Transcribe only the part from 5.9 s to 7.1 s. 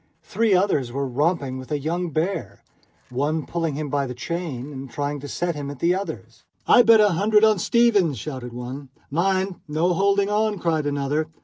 others. "I bet a